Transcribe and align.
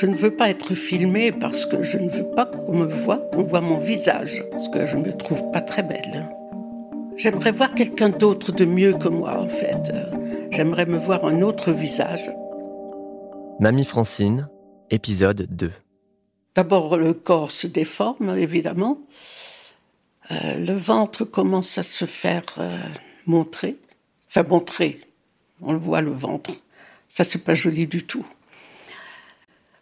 je 0.00 0.06
ne 0.06 0.14
veux 0.14 0.34
pas 0.34 0.48
être 0.48 0.74
filmée 0.74 1.30
parce 1.30 1.66
que 1.66 1.82
je 1.82 1.98
ne 1.98 2.08
veux 2.08 2.24
pas 2.30 2.46
qu'on 2.46 2.74
me 2.74 2.86
voit, 2.86 3.18
qu'on 3.34 3.42
voit 3.42 3.60
mon 3.60 3.78
visage, 3.78 4.42
parce 4.50 4.66
que 4.70 4.86
je 4.86 4.96
ne 4.96 5.02
me 5.02 5.12
trouve 5.14 5.50
pas 5.50 5.60
très 5.60 5.82
belle. 5.82 6.26
J'aimerais 7.16 7.52
voir 7.52 7.74
quelqu'un 7.74 8.08
d'autre 8.08 8.50
de 8.50 8.64
mieux 8.64 8.94
que 8.94 9.08
moi, 9.08 9.38
en 9.38 9.48
fait. 9.48 9.92
J'aimerais 10.52 10.86
me 10.86 10.96
voir 10.96 11.26
un 11.26 11.42
autre 11.42 11.70
visage. 11.72 12.30
Mamie 13.58 13.84
Francine, 13.84 14.48
épisode 14.88 15.46
2. 15.50 15.70
D'abord, 16.54 16.96
le 16.96 17.12
corps 17.12 17.50
se 17.50 17.66
déforme, 17.66 18.38
évidemment. 18.38 19.00
Euh, 20.30 20.56
le 20.56 20.72
ventre 20.72 21.26
commence 21.26 21.76
à 21.76 21.82
se 21.82 22.06
faire 22.06 22.46
euh, 22.56 22.78
montrer. 23.26 23.76
Enfin, 24.28 24.44
montrer. 24.48 24.98
On 25.60 25.74
le 25.74 25.78
voit, 25.78 26.00
le 26.00 26.12
ventre. 26.12 26.52
Ça, 27.06 27.22
c'est 27.22 27.44
pas 27.44 27.52
joli 27.52 27.86
du 27.86 28.06
tout. 28.06 28.24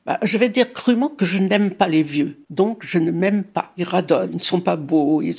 Bah, 0.09 0.19
je 0.23 0.39
vais 0.39 0.49
dire 0.49 0.73
crûment 0.73 1.11
que 1.11 1.27
je 1.27 1.37
n'aime 1.37 1.71
pas 1.71 1.87
les 1.87 2.03
vieux. 2.03 2.39
Donc, 2.49 2.79
je 2.81 2.99
ne 2.99 3.11
m'aime 3.11 3.45
pas. 3.45 3.75
Ils 3.77 3.85
radonnent, 3.85 4.31
ils 4.33 4.37
ne 4.37 4.41
sont 4.41 4.63
pas 4.63 4.77
beaux. 4.77 5.21
Ils 5.21 5.35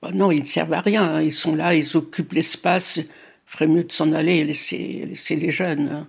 bah, 0.00 0.12
non, 0.14 0.30
ils 0.30 0.40
ne 0.40 0.46
servent 0.46 0.72
à 0.72 0.80
rien. 0.80 1.20
Ils 1.20 1.30
sont 1.30 1.54
là, 1.54 1.74
ils 1.74 1.94
occupent 1.94 2.32
l'espace. 2.32 2.96
Il 2.96 3.06
ferait 3.44 3.66
mieux 3.66 3.84
de 3.84 3.92
s'en 3.92 4.14
aller 4.14 4.36
et 4.36 4.44
laisser, 4.44 5.04
laisser 5.08 5.36
les 5.36 5.50
jeunes. 5.50 5.90
Hein. 5.92 6.08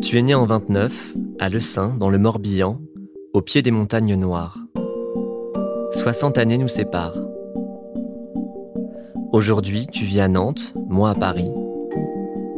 Tu 0.00 0.16
es 0.16 0.22
né 0.22 0.36
en 0.36 0.46
29, 0.46 1.14
à 1.40 1.48
Le 1.48 1.58
Saint, 1.58 1.96
dans 1.96 2.08
le 2.08 2.18
Morbihan, 2.18 2.80
au 3.32 3.42
pied 3.42 3.62
des 3.62 3.72
montagnes 3.72 4.14
noires. 4.14 4.60
60 5.90 6.38
années 6.38 6.58
nous 6.58 6.68
séparent. 6.68 7.18
Aujourd'hui, 9.36 9.86
tu 9.86 10.06
vis 10.06 10.20
à 10.20 10.28
Nantes, 10.28 10.72
moi 10.88 11.10
à 11.10 11.14
Paris. 11.14 11.50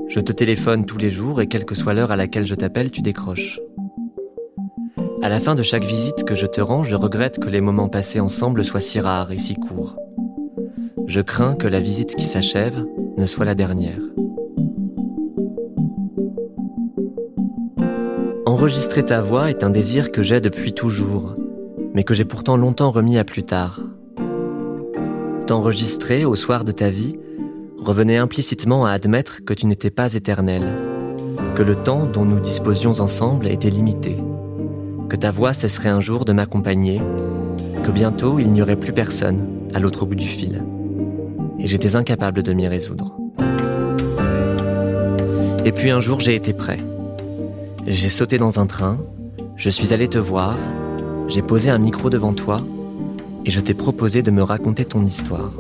Je 0.06 0.20
te 0.20 0.30
téléphone 0.30 0.86
tous 0.86 0.96
les 0.96 1.10
jours 1.10 1.40
et 1.40 1.48
quelle 1.48 1.64
que 1.64 1.74
soit 1.74 1.92
l'heure 1.92 2.12
à 2.12 2.16
laquelle 2.16 2.46
je 2.46 2.54
t'appelle, 2.54 2.92
tu 2.92 3.02
décroches. 3.02 3.58
À 5.20 5.28
la 5.28 5.40
fin 5.40 5.56
de 5.56 5.64
chaque 5.64 5.82
visite 5.82 6.22
que 6.22 6.36
je 6.36 6.46
te 6.46 6.60
rends, 6.60 6.84
je 6.84 6.94
regrette 6.94 7.40
que 7.40 7.48
les 7.48 7.60
moments 7.60 7.88
passés 7.88 8.20
ensemble 8.20 8.64
soient 8.64 8.78
si 8.78 9.00
rares 9.00 9.32
et 9.32 9.38
si 9.38 9.56
courts. 9.56 9.96
Je 11.08 11.20
crains 11.20 11.56
que 11.56 11.66
la 11.66 11.80
visite 11.80 12.14
qui 12.14 12.26
s'achève 12.26 12.86
ne 13.16 13.26
soit 13.26 13.44
la 13.44 13.56
dernière. 13.56 13.98
Enregistrer 18.46 19.04
ta 19.04 19.20
voix 19.20 19.50
est 19.50 19.64
un 19.64 19.70
désir 19.70 20.12
que 20.12 20.22
j'ai 20.22 20.40
depuis 20.40 20.74
toujours, 20.74 21.34
mais 21.92 22.04
que 22.04 22.14
j'ai 22.14 22.24
pourtant 22.24 22.56
longtemps 22.56 22.92
remis 22.92 23.18
à 23.18 23.24
plus 23.24 23.42
tard. 23.42 23.80
T'enregistrer 25.48 26.26
au 26.26 26.34
soir 26.34 26.62
de 26.62 26.72
ta 26.72 26.90
vie 26.90 27.18
revenait 27.78 28.18
implicitement 28.18 28.84
à 28.84 28.90
admettre 28.90 29.42
que 29.46 29.54
tu 29.54 29.64
n'étais 29.64 29.90
pas 29.90 30.12
éternel, 30.12 30.62
que 31.54 31.62
le 31.62 31.74
temps 31.74 32.04
dont 32.04 32.26
nous 32.26 32.38
disposions 32.38 33.00
ensemble 33.00 33.46
était 33.46 33.70
limité, 33.70 34.18
que 35.08 35.16
ta 35.16 35.30
voix 35.30 35.54
cesserait 35.54 35.88
un 35.88 36.02
jour 36.02 36.26
de 36.26 36.34
m'accompagner, 36.34 37.00
que 37.82 37.90
bientôt 37.90 38.38
il 38.38 38.52
n'y 38.52 38.60
aurait 38.60 38.76
plus 38.76 38.92
personne 38.92 39.48
à 39.72 39.78
l'autre 39.78 40.04
bout 40.04 40.16
du 40.16 40.26
fil. 40.26 40.62
Et 41.58 41.66
j'étais 41.66 41.96
incapable 41.96 42.42
de 42.42 42.52
m'y 42.52 42.68
résoudre. 42.68 43.16
Et 45.64 45.72
puis 45.72 45.88
un 45.88 46.00
jour 46.00 46.20
j'ai 46.20 46.34
été 46.34 46.52
prêt. 46.52 46.80
J'ai 47.86 48.10
sauté 48.10 48.36
dans 48.36 48.60
un 48.60 48.66
train, 48.66 48.98
je 49.56 49.70
suis 49.70 49.94
allé 49.94 50.08
te 50.08 50.18
voir, 50.18 50.58
j'ai 51.26 51.40
posé 51.40 51.70
un 51.70 51.78
micro 51.78 52.10
devant 52.10 52.34
toi 52.34 52.60
et 53.48 53.50
je 53.50 53.60
t'ai 53.60 53.72
proposé 53.72 54.20
de 54.20 54.30
me 54.30 54.42
raconter 54.42 54.84
ton 54.84 55.06
histoire. 55.06 55.50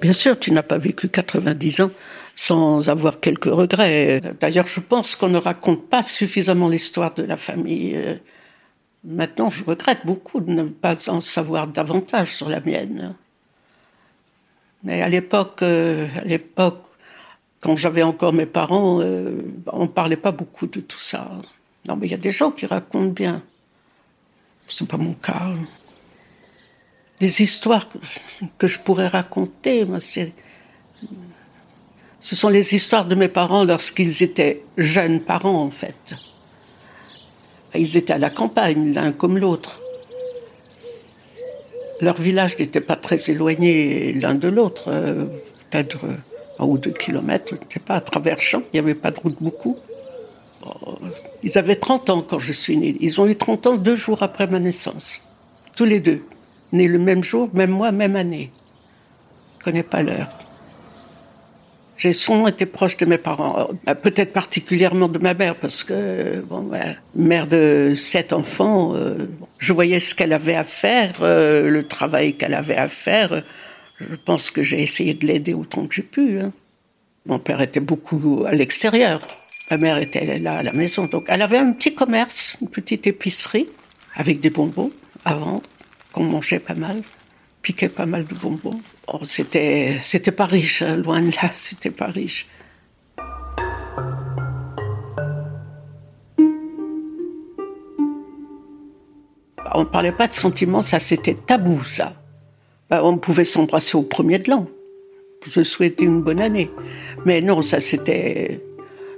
Bien 0.00 0.12
sûr, 0.12 0.38
tu 0.38 0.52
n'as 0.52 0.62
pas 0.62 0.78
vécu 0.78 1.08
90 1.08 1.80
ans 1.80 1.90
sans 2.36 2.88
avoir 2.88 3.18
quelques 3.18 3.46
regrets. 3.46 4.22
D'ailleurs, 4.40 4.68
je 4.68 4.78
pense 4.78 5.16
qu'on 5.16 5.30
ne 5.30 5.38
raconte 5.38 5.90
pas 5.90 6.04
suffisamment 6.04 6.68
l'histoire 6.68 7.12
de 7.14 7.24
la 7.24 7.36
famille. 7.36 8.20
Maintenant, 9.04 9.50
je 9.50 9.64
regrette 9.64 10.04
beaucoup 10.04 10.40
de 10.40 10.50
ne 10.50 10.64
pas 10.64 11.08
en 11.08 11.20
savoir 11.20 11.66
davantage 11.68 12.34
sur 12.34 12.48
la 12.48 12.60
mienne. 12.60 13.14
Mais 14.82 15.02
à 15.02 15.08
l'époque, 15.08 15.62
euh, 15.62 16.06
quand 17.60 17.76
j'avais 17.76 18.02
encore 18.02 18.32
mes 18.32 18.46
parents, 18.46 19.00
euh, 19.00 19.40
on 19.66 19.82
ne 19.82 19.88
parlait 19.88 20.16
pas 20.16 20.32
beaucoup 20.32 20.66
de 20.66 20.80
tout 20.80 20.98
ça. 20.98 21.30
Non, 21.86 21.96
mais 21.96 22.06
il 22.06 22.10
y 22.10 22.14
a 22.14 22.18
des 22.18 22.30
gens 22.30 22.50
qui 22.50 22.66
racontent 22.66 23.12
bien. 23.12 23.42
Ce 24.66 24.82
n'est 24.82 24.88
pas 24.88 24.96
mon 24.96 25.14
cas. 25.14 25.52
Les 27.20 27.42
histoires 27.42 27.88
que 28.58 28.66
je 28.66 28.78
pourrais 28.78 29.08
raconter, 29.08 29.86
c'est 29.98 30.32
ce 32.20 32.34
sont 32.34 32.48
les 32.48 32.74
histoires 32.74 33.04
de 33.04 33.14
mes 33.14 33.28
parents 33.28 33.64
lorsqu'ils 33.64 34.22
étaient 34.22 34.64
jeunes 34.76 35.20
parents, 35.20 35.62
en 35.62 35.70
fait. 35.70 36.16
Ils 37.74 37.96
étaient 37.96 38.12
à 38.12 38.18
la 38.18 38.30
campagne, 38.30 38.92
l'un 38.94 39.12
comme 39.12 39.38
l'autre. 39.38 39.80
Leur 42.00 42.20
village 42.20 42.58
n'était 42.58 42.80
pas 42.80 42.96
très 42.96 43.30
éloigné 43.30 44.12
l'un 44.12 44.34
de 44.34 44.48
l'autre, 44.48 44.84
euh, 44.88 45.24
peut-être 45.70 45.98
un 46.58 46.64
ou 46.64 46.78
deux 46.78 46.92
kilomètres, 46.92 47.54
je 47.54 47.54
ne 47.54 47.70
sais 47.70 47.80
pas, 47.80 47.96
à 47.96 48.00
travers 48.00 48.40
champs, 48.40 48.62
il 48.72 48.76
n'y 48.76 48.80
avait 48.80 48.94
pas 48.94 49.10
de 49.10 49.18
route 49.18 49.36
beaucoup. 49.40 49.76
Oh, 50.64 50.98
ils 51.42 51.58
avaient 51.58 51.76
30 51.76 52.10
ans 52.10 52.24
quand 52.28 52.38
je 52.38 52.52
suis 52.52 52.76
née. 52.76 52.96
Ils 53.00 53.20
ont 53.20 53.26
eu 53.26 53.36
30 53.36 53.66
ans 53.66 53.76
deux 53.76 53.96
jours 53.96 54.22
après 54.22 54.46
ma 54.46 54.58
naissance. 54.58 55.20
Tous 55.76 55.84
les 55.84 56.00
deux. 56.00 56.22
Nés 56.72 56.88
le 56.88 56.98
même 56.98 57.24
jour, 57.24 57.48
même 57.52 57.70
mois, 57.70 57.92
même 57.92 58.16
année. 58.16 58.50
Je 59.54 59.58
ne 59.60 59.64
connais 59.64 59.82
pas 59.82 60.02
l'heure. 60.02 60.28
J'ai 61.98 62.12
souvent 62.12 62.46
été 62.46 62.64
proche 62.64 62.96
de 62.96 63.06
mes 63.06 63.18
parents, 63.18 63.70
euh, 63.88 63.94
peut-être 63.94 64.32
particulièrement 64.32 65.08
de 65.08 65.18
ma 65.18 65.34
mère, 65.34 65.56
parce 65.56 65.82
que, 65.82 66.40
bon, 66.48 66.70
mère 67.16 67.48
de 67.48 67.94
sept 67.96 68.32
enfants, 68.32 68.94
euh, 68.94 69.26
je 69.58 69.72
voyais 69.72 69.98
ce 69.98 70.14
qu'elle 70.14 70.32
avait 70.32 70.54
à 70.54 70.62
faire, 70.62 71.16
euh, 71.22 71.68
le 71.68 71.88
travail 71.88 72.34
qu'elle 72.34 72.54
avait 72.54 72.76
à 72.76 72.88
faire. 72.88 73.42
Je 74.00 74.14
pense 74.14 74.52
que 74.52 74.62
j'ai 74.62 74.80
essayé 74.80 75.14
de 75.14 75.26
l'aider 75.26 75.54
autant 75.54 75.88
que 75.88 75.94
j'ai 75.96 76.02
pu. 76.02 76.38
Hein. 76.38 76.52
Mon 77.26 77.40
père 77.40 77.60
était 77.60 77.80
beaucoup 77.80 78.44
à 78.46 78.52
l'extérieur. 78.52 79.20
Ma 79.72 79.76
mère 79.76 79.98
était 79.98 80.38
là 80.38 80.58
à 80.58 80.62
la 80.62 80.72
maison. 80.72 81.06
Donc, 81.06 81.24
elle 81.26 81.42
avait 81.42 81.58
un 81.58 81.72
petit 81.72 81.96
commerce, 81.96 82.56
une 82.62 82.68
petite 82.68 83.08
épicerie, 83.08 83.68
avec 84.14 84.38
des 84.38 84.50
bonbons 84.50 84.92
à 85.24 85.34
vendre, 85.34 85.62
qu'on 86.12 86.22
mangeait 86.22 86.60
pas 86.60 86.74
mal 86.74 87.02
piquait 87.68 87.90
pas 87.90 88.06
mal 88.06 88.24
de 88.24 88.34
bonbons. 88.34 88.80
Oh, 89.08 89.18
c'était, 89.24 89.98
c'était 90.00 90.32
pas 90.32 90.46
riche, 90.46 90.80
hein, 90.80 90.96
loin 90.96 91.20
de 91.20 91.26
là, 91.26 91.50
c'était 91.52 91.90
pas 91.90 92.06
riche. 92.06 92.46
On 99.74 99.80
ne 99.80 99.84
parlait 99.84 100.12
pas 100.12 100.28
de 100.28 100.32
sentiments, 100.32 100.80
ça 100.80 100.98
c'était 100.98 101.34
tabou, 101.34 101.84
ça. 101.84 102.14
Bah, 102.88 103.02
on 103.04 103.18
pouvait 103.18 103.44
s'embrasser 103.44 103.98
au 103.98 104.02
premier 104.02 104.38
de 104.38 104.50
l'an. 104.50 104.66
Je 105.46 105.62
souhaitais 105.62 106.06
une 106.06 106.22
bonne 106.22 106.40
année. 106.40 106.70
Mais 107.26 107.42
non, 107.42 107.60
ça 107.60 107.80
c'était. 107.80 108.62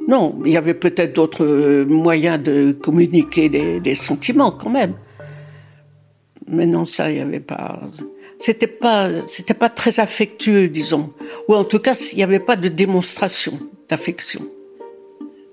Non, 0.09 0.41
il 0.45 0.51
y 0.51 0.57
avait 0.57 0.75
peut-être 0.75 1.15
d'autres 1.15 1.85
moyens 1.85 2.43
de 2.43 2.73
communiquer 2.73 3.49
des 3.49 3.95
sentiments 3.95 4.51
quand 4.51 4.71
même. 4.71 4.95
Mais 6.51 6.67
non, 6.67 6.85
ça, 6.85 7.11
il 7.11 7.17
n'y 7.17 7.21
avait 7.21 7.41
pas 7.41 7.81
c'était 8.41 8.67
pas, 8.67 9.11
c'était 9.29 9.55
pas 9.55 9.69
très 9.69 10.01
affectueux, 10.01 10.69
disons. 10.69 11.13
Ou 11.47 11.55
en 11.55 11.63
tout 11.63 11.79
cas, 11.79 11.93
il 12.13 12.17
n'y 12.17 12.23
avait 12.23 12.41
pas 12.41 12.57
de 12.57 12.69
démonstration 12.69 13.61
d'affection. 13.89 14.41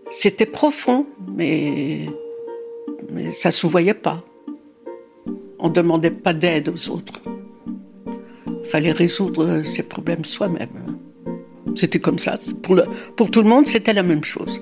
C'était 0.09 0.45
profond, 0.45 1.05
mais, 1.35 2.05
mais 3.11 3.31
ça 3.33 3.51
se 3.51 3.67
voyait 3.67 3.93
pas. 3.93 4.23
On 5.59 5.67
demandait 5.67 6.11
pas 6.11 6.33
d'aide 6.33 6.69
aux 6.69 6.89
autres. 6.89 7.21
Il 8.47 8.69
fallait 8.69 8.93
résoudre 8.93 9.63
ses 9.63 9.83
problèmes 9.83 10.23
soi-même. 10.23 10.97
C'était 11.75 11.99
comme 11.99 12.19
ça. 12.19 12.39
Pour, 12.63 12.75
le, 12.75 12.85
pour 13.17 13.29
tout 13.29 13.41
le 13.41 13.49
monde, 13.49 13.67
c'était 13.67 13.93
la 13.93 14.03
même 14.03 14.23
chose. 14.23 14.61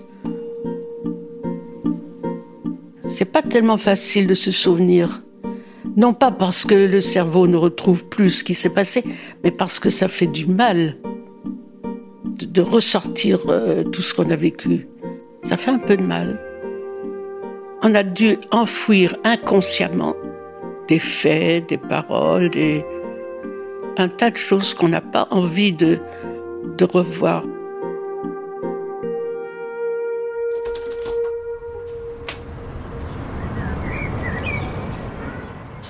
C'est 3.15 3.31
pas 3.31 3.43
tellement 3.43 3.77
facile 3.77 4.25
de 4.25 4.33
se 4.33 4.51
souvenir 4.51 5.21
non 5.95 6.13
pas 6.13 6.31
parce 6.31 6.65
que 6.65 6.75
le 6.75 7.01
cerveau 7.01 7.47
ne 7.47 7.57
retrouve 7.57 8.05
plus 8.05 8.29
ce 8.29 8.43
qui 8.43 8.53
s'est 8.53 8.73
passé, 8.73 9.03
mais 9.43 9.51
parce 9.51 9.79
que 9.79 9.89
ça 9.89 10.07
fait 10.07 10.27
du 10.27 10.45
mal 10.45 10.97
de, 12.25 12.61
ressortir 12.61 13.39
euh, 13.47 13.83
tout 13.83 14.01
ce 14.01 14.13
qu'on 14.13 14.29
a 14.29 14.35
vécu. 14.35 14.87
Ça 15.43 15.57
fait 15.57 15.71
un 15.71 15.77
peu 15.77 15.95
de 15.95 16.03
mal. 16.03 16.41
On 17.81 17.95
a 17.95 18.03
dû 18.03 18.37
enfouir 18.51 19.15
inconsciemment 19.23 20.15
des 20.87 20.99
faits, 20.99 21.69
des 21.69 21.77
paroles, 21.77 22.49
des... 22.49 22.83
un 23.97 24.09
tas 24.09 24.31
de 24.31 24.37
choses 24.37 24.73
qu'on 24.73 24.89
n'a 24.89 25.01
pas 25.01 25.27
envie 25.31 25.71
de, 25.71 25.99
de 26.77 26.85
revoir. 26.85 27.43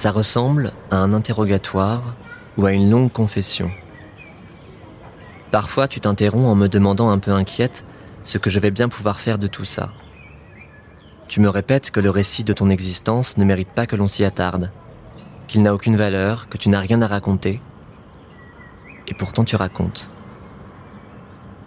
Ça 0.05 0.11
ressemble 0.11 0.71
à 0.91 0.97
un 0.97 1.13
interrogatoire 1.13 2.13
ou 2.59 2.67
à 2.67 2.73
une 2.73 2.91
longue 2.91 3.11
confession. 3.11 3.71
Parfois, 5.49 5.87
tu 5.87 5.99
t'interromps 5.99 6.45
en 6.45 6.53
me 6.53 6.67
demandant 6.67 7.09
un 7.09 7.17
peu 7.17 7.31
inquiète 7.31 7.87
ce 8.21 8.37
que 8.37 8.51
je 8.51 8.59
vais 8.59 8.69
bien 8.69 8.87
pouvoir 8.87 9.19
faire 9.19 9.39
de 9.39 9.47
tout 9.47 9.65
ça. 9.65 9.93
Tu 11.27 11.39
me 11.39 11.49
répètes 11.49 11.89
que 11.89 11.99
le 11.99 12.11
récit 12.11 12.43
de 12.43 12.53
ton 12.53 12.69
existence 12.69 13.37
ne 13.39 13.45
mérite 13.45 13.69
pas 13.69 13.87
que 13.87 13.95
l'on 13.95 14.05
s'y 14.05 14.23
attarde, 14.23 14.71
qu'il 15.47 15.63
n'a 15.63 15.73
aucune 15.73 15.97
valeur, 15.97 16.49
que 16.49 16.59
tu 16.59 16.69
n'as 16.69 16.81
rien 16.81 17.01
à 17.01 17.07
raconter. 17.07 17.59
Et 19.07 19.15
pourtant 19.15 19.43
tu 19.43 19.55
racontes. 19.55 20.11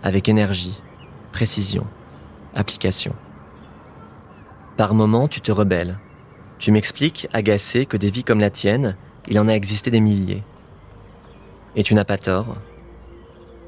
Avec 0.05 0.29
énergie, 0.29 0.81
précision, 1.33 1.89
application. 2.55 3.17
Par 4.77 4.95
moments, 4.95 5.27
tu 5.27 5.41
te 5.41 5.51
rebelles. 5.51 5.99
Tu 6.59 6.73
m'expliques, 6.73 7.29
agacé, 7.33 7.87
que 7.87 7.97
des 7.97 8.11
vies 8.11 8.25
comme 8.25 8.41
la 8.41 8.51
tienne, 8.51 8.97
il 9.29 9.39
en 9.39 9.49
a 9.49 9.53
existé 9.53 9.91
des 9.91 10.01
milliers. 10.01 10.43
Et 11.77 11.83
tu 11.83 11.95
n'as 11.95 12.05
pas 12.05 12.19
tort, 12.19 12.57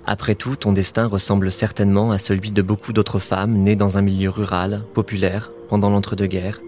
après 0.07 0.35
tout, 0.35 0.57
ton 0.57 0.73
destin 0.73 1.07
ressemble 1.07 1.53
certainement 1.53 2.11
à 2.11 2.19
celui 2.19 2.51
de 2.51 2.63
beaucoup 2.63 2.93
d'autres 2.93 3.21
femmes 3.21 3.59
nées 3.59 3.77
dans 3.77 3.99
un 3.99 4.03
milieu 4.03 4.31
rural, 4.31 4.83
populaire, 4.95 5.53
pendant 5.69 5.91
l'entre-deux-guerres, 5.91 6.61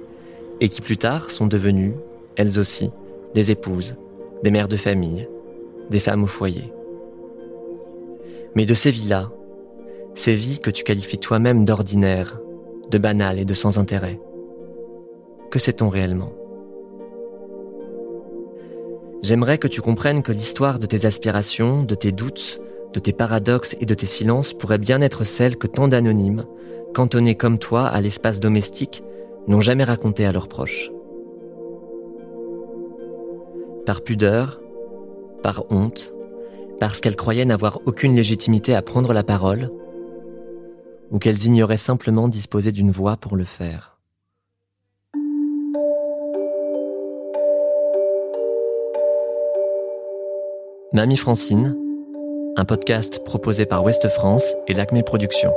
et 0.61 0.69
qui 0.69 0.81
plus 0.81 0.99
tard 0.99 1.31
sont 1.31 1.47
devenues, 1.47 1.95
elles 2.37 2.59
aussi, 2.61 2.91
des 3.35 3.51
épouses, 3.51 3.97
des 4.43 4.51
mères 4.51 4.69
de 4.69 4.77
famille, 4.77 5.29
des 5.91 5.99
femmes 5.99 6.25
au 6.25 6.29
foyer. 6.29 6.73
Mais 8.55 8.67
de 8.67 8.75
ces 8.75 8.91
vies-là, 8.91 9.31
ces 10.15 10.35
vies 10.35 10.61
que 10.61 10.71
tu 10.71 10.85
qualifies 10.85 11.19
toi-même 11.19 11.65
d'ordinaires, 11.65 12.39
de 12.91 12.99
banales 12.99 13.39
et 13.39 13.45
de 13.45 13.55
sans 13.55 13.79
intérêt, 13.79 14.21
que 15.53 15.59
sait-on 15.59 15.91
réellement? 15.91 16.33
J'aimerais 19.23 19.59
que 19.59 19.69
tu 19.69 19.83
comprennes 19.83 20.23
que 20.23 20.33
l'histoire 20.33 20.79
de 20.79 20.87
tes 20.87 21.05
aspirations, 21.05 21.83
de 21.83 21.95
tes 21.95 22.11
doutes, 22.11 22.59
de 22.95 22.99
tes 22.99 23.13
paradoxes 23.13 23.77
et 23.79 23.85
de 23.85 23.93
tes 23.93 24.07
silences 24.07 24.55
pourrait 24.55 24.79
bien 24.79 25.03
être 25.03 25.25
celle 25.25 25.59
que 25.59 25.67
tant 25.67 25.89
d'anonymes, 25.89 26.47
cantonnés 26.95 27.35
comme 27.35 27.59
toi 27.59 27.87
à 27.87 28.01
l'espace 28.01 28.41
domestique, 28.41 29.05
n'ont 29.47 29.61
jamais 29.61 29.85
raconté 29.85 30.25
à 30.25 30.33
leurs 30.33 30.49
proches. 30.49 30.91
Par 33.85 34.01
pudeur, 34.01 34.59
par 35.43 35.71
honte, 35.71 36.15
parce 36.81 37.01
qu'elles 37.01 37.17
croyaient 37.17 37.45
n'avoir 37.45 37.81
aucune 37.85 38.17
légitimité 38.17 38.75
à 38.75 38.81
prendre 38.81 39.13
la 39.13 39.23
parole, 39.23 39.71
ou 41.11 41.19
qu'elles 41.19 41.45
ignoraient 41.45 41.77
simplement 41.77 42.27
disposer 42.27 42.73
d'une 42.73 42.91
voix 42.91 43.19
pour 43.19 43.37
le 43.37 43.45
faire. 43.45 43.92
Mamie 50.94 51.17
Francine, 51.17 51.75
un 52.55 52.67
podcast 52.67 53.25
proposé 53.25 53.65
par 53.65 53.83
Ouest 53.83 54.11
France 54.11 54.55
et 54.69 54.75
l'Acme 54.75 55.03
Productions. 55.03 55.55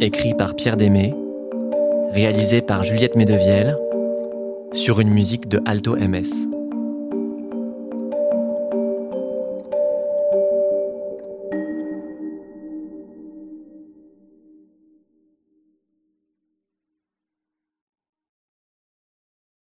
Écrit 0.00 0.34
par 0.34 0.56
Pierre 0.56 0.76
Démé, 0.76 1.14
réalisé 2.10 2.60
par 2.60 2.82
Juliette 2.82 3.14
Medevielle, 3.14 3.78
sur 4.72 4.98
une 4.98 5.10
musique 5.10 5.46
de 5.46 5.60
Alto 5.64 5.94
MS. 5.94 6.59